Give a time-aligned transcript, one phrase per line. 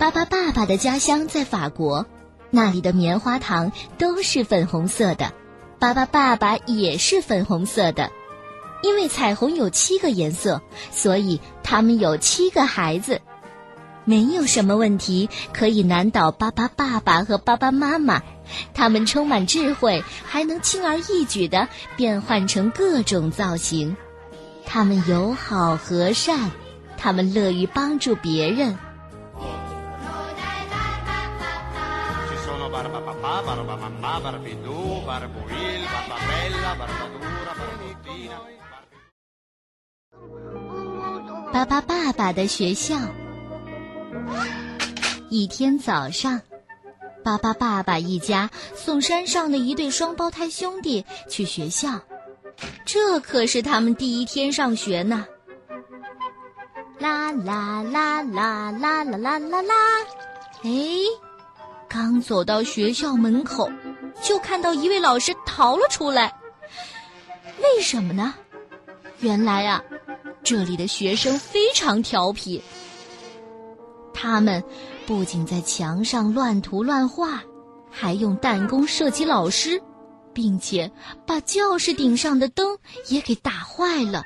[0.00, 2.06] 巴巴爸爸的家乡在法国，
[2.48, 5.34] 那里的棉花糖都是粉红色的，
[5.78, 8.10] 巴巴爸爸也是粉红色的。
[8.82, 13.20] 因为彩虹有七个颜色，所以他们有七个孩子。
[14.06, 18.22] 没有什么问题可以难倒巴巴爸爸和巴巴妈妈，
[18.72, 23.94] 他们充满智慧，还能轻而易举地变换成各种造型。
[24.64, 26.50] 他们友好和善，
[26.96, 28.78] 他们乐于帮助别人。
[32.72, 32.82] 巴
[41.64, 42.96] 巴爸爸的学校。
[45.28, 46.40] 一天早上，
[47.24, 52.00] 巴巴爸爸一家送山上的一对双胞胎兄弟去学校，
[52.84, 55.26] 这可是他们第一天上学呢。
[56.98, 59.74] 啦啦啦啦啦啦啦啦啦！
[60.62, 60.68] 哎，
[61.92, 63.68] 刚走到学校门口，
[64.22, 66.32] 就看到一位老师逃了出来。
[67.60, 68.32] 为什么呢？
[69.18, 69.82] 原来啊，
[70.44, 72.62] 这里的学生非常调皮。
[74.14, 74.62] 他们
[75.04, 77.42] 不仅在墙上乱涂乱画，
[77.90, 79.82] 还用弹弓射击老师，
[80.32, 80.92] 并且
[81.26, 84.24] 把教室顶上的灯也给打坏了。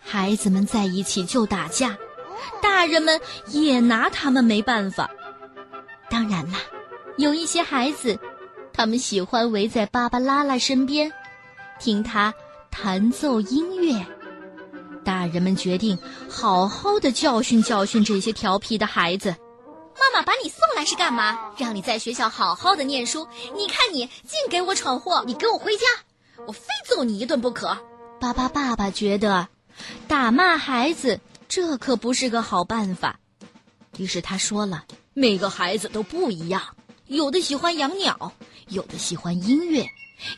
[0.00, 1.98] 孩子们在一起就打架，
[2.62, 5.10] 大人们也拿他们没办法。
[6.16, 6.60] 当然啦，
[7.18, 8.18] 有一些孩子，
[8.72, 11.12] 他们喜欢围在芭芭拉拉身边，
[11.78, 12.32] 听他
[12.70, 14.02] 弹奏音乐。
[15.04, 19.28] 大人们决定好好的教训教训这些调皮的孩子。
[19.94, 21.38] 妈妈把你送来是干嘛？
[21.58, 23.28] 让你在学校好好的念书。
[23.54, 25.84] 你看你净给我闯祸，你给我回家，
[26.46, 27.76] 我非揍你一顿不可。
[28.18, 29.48] 巴巴爸爸觉得
[30.08, 33.20] 打骂孩子这可不是个好办法，
[33.98, 34.84] 于是他说了：
[35.18, 36.62] 每个孩子都不一样，
[37.06, 38.34] 有的喜欢养鸟，
[38.68, 39.88] 有的喜欢音乐，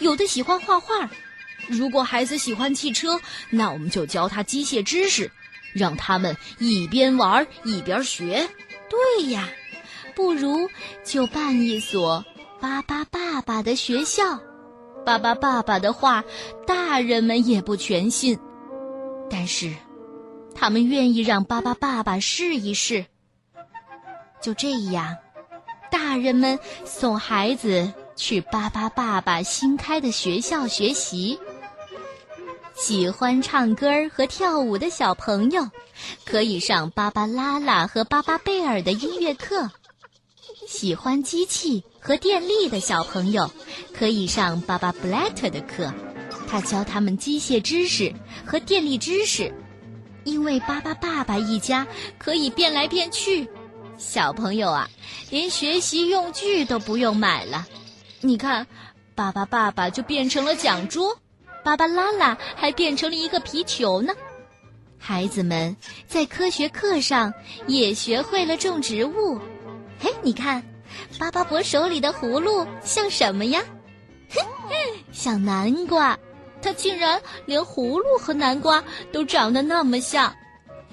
[0.00, 1.08] 有的喜欢画画。
[1.66, 5.32] 如果孩子喜欢汽车，那我们就教他机械知识，
[5.72, 8.50] 让他们一边玩一边学。
[8.90, 9.48] 对呀，
[10.14, 10.68] 不如
[11.02, 12.22] 就办一所
[12.60, 14.38] 巴巴爸爸的学校。
[15.06, 16.22] 巴巴爸爸的话，
[16.66, 18.38] 大人们也不全信，
[19.30, 19.72] 但是
[20.54, 23.06] 他们愿意让巴巴爸爸试一试。
[24.46, 25.16] 就这样，
[25.90, 31.36] 大人们送孩子去巴巴爸爸新开的学校学习。
[32.76, 35.68] 喜欢唱歌和跳舞的小朋友，
[36.24, 39.68] 可以上芭芭拉拉和巴巴贝尔的音乐课；
[40.68, 43.50] 喜欢机器和电力的小朋友，
[43.92, 45.92] 可以上巴巴布莱特的课，
[46.46, 48.14] 他教他们机械知识
[48.46, 49.52] 和电力知识。
[50.22, 51.86] 因为巴巴爸爸一家
[52.18, 53.48] 可以变来变去，
[53.98, 54.88] 小朋友啊，
[55.30, 57.66] 连学习用具都不用买了。
[58.20, 58.66] 你看，
[59.14, 61.18] 巴巴爸爸就变成了讲桌。
[61.64, 64.12] 芭芭拉拉还变成了一个皮球呢。
[64.98, 67.32] 孩子们在科学课上
[67.66, 69.40] 也学会了种植物。
[69.98, 70.62] 嘿，你看，
[71.18, 73.62] 巴巴伯手里的葫芦像什么呀？
[74.30, 74.40] 哼，
[75.12, 76.18] 像南瓜。
[76.62, 80.34] 它竟然连葫芦和南瓜都长得那么像。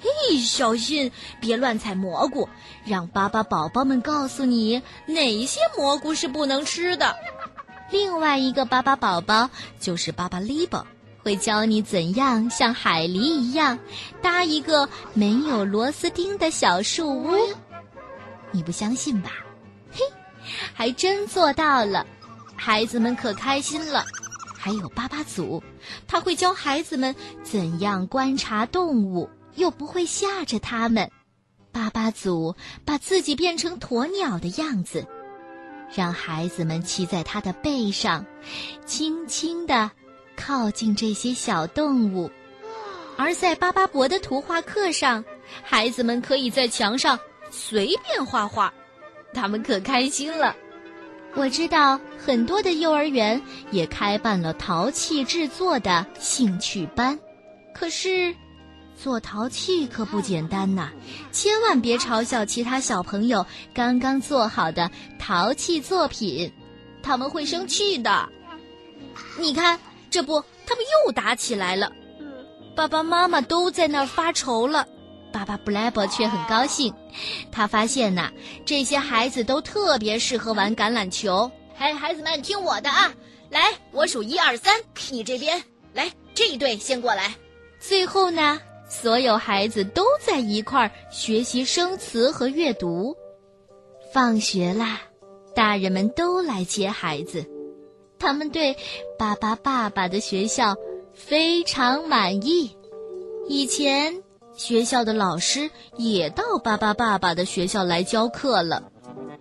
[0.04, 1.10] 嘿，小心
[1.40, 2.46] 别乱采蘑菇，
[2.84, 7.16] 让巴巴宝宝们告诉你哪些蘑菇是不能吃的。
[7.90, 9.48] 另外一个巴巴宝宝
[9.80, 10.86] 就是巴巴利伯，
[11.22, 13.78] 会教你怎样像海狸一样
[14.20, 17.30] 搭一个没有螺丝钉的小树屋。
[18.50, 19.30] 你不相信吧？
[19.90, 20.00] 嘿，
[20.74, 22.06] 还真做到了，
[22.54, 24.04] 孩子们可开心了。
[24.58, 25.62] 还有巴巴祖，
[26.06, 31.10] 他会教孩子们怎样观察动物，又不会吓着他们。
[31.72, 32.54] 巴巴祖
[32.84, 35.06] 把自己变成鸵鸟的样子。
[35.94, 38.24] 让孩子们骑在他的背上，
[38.84, 39.90] 轻轻地
[40.36, 42.30] 靠近这些小动物。
[43.16, 45.24] 而在巴巴伯的图画课上，
[45.62, 47.18] 孩子们可以在墙上
[47.50, 48.72] 随便画画，
[49.32, 50.56] 他们可开心了。
[51.34, 53.40] 我知道很多的幼儿园
[53.70, 57.16] 也开办了陶器制作的兴趣班，
[57.72, 58.34] 可是。
[58.96, 60.90] 做陶器可不简单呐，
[61.30, 63.44] 千万别嘲笑其他小朋友
[63.74, 66.50] 刚刚做好的陶器作品，
[67.02, 68.28] 他们会生气的。
[69.38, 69.78] 你看，
[70.10, 71.92] 这不，他们又打起来了。
[72.74, 74.86] 爸爸妈妈都在那儿发愁了，
[75.32, 76.92] 爸爸布莱伯却很高兴。
[77.52, 78.30] 他发现呐，
[78.64, 81.50] 这些孩子都特别适合玩橄榄球。
[81.76, 83.12] 嘿，孩子们，听我的啊！
[83.50, 84.74] 来，我数一二三，
[85.10, 85.62] 你这边
[85.92, 87.34] 来，这一队先过来。
[87.78, 88.60] 最后呢？
[88.88, 93.16] 所有孩子都在一块儿学习生词和阅读。
[94.12, 95.00] 放学啦，
[95.54, 97.44] 大人们都来接孩子，
[98.18, 98.76] 他们对
[99.18, 100.76] 巴巴爸爸的学校
[101.12, 102.76] 非常满意。
[103.48, 104.22] 以前
[104.54, 108.90] 学校的老师也到巴巴爸爸的学校来教课了，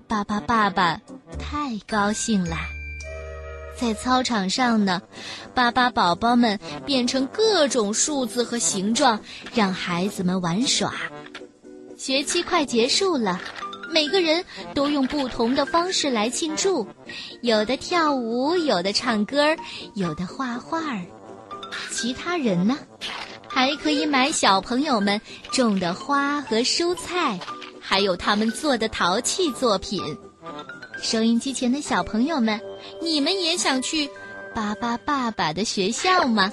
[0.07, 0.99] 巴巴爸爸
[1.37, 2.57] 太高兴啦。
[3.83, 5.01] 在操场上呢，
[5.53, 9.19] 巴巴宝宝们变成各种数字和形状，
[9.53, 10.93] 让孩子们玩耍。
[11.97, 13.41] 学期快结束了，
[13.91, 16.87] 每个人都用不同的方式来庆祝，
[17.41, 19.53] 有的跳舞，有的唱歌，
[19.95, 20.79] 有的画画。
[21.91, 22.77] 其他人呢，
[23.49, 25.19] 还可以买小朋友们
[25.51, 27.37] 种的花和蔬菜，
[27.81, 30.01] 还有他们做的陶器作品。
[31.03, 32.59] 收音机前的小朋友们，
[33.01, 34.09] 你们也想去
[34.55, 36.49] 巴巴爸爸的学校吗？